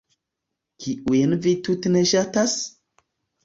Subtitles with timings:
[0.85, 2.61] Kiujn vi tute ne ŝatas?